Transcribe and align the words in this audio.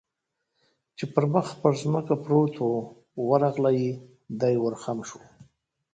چې 0.97 1.05
پر 1.13 1.23
مخ 1.33 1.47
پر 1.61 1.73
ځمکه 1.81 2.15
پروت 2.23 2.55
و، 2.63 2.69
ورغلی، 3.29 3.87
دی 4.39 4.55
ور 4.63 4.75
خم 4.81 4.99
شو. 5.07 5.19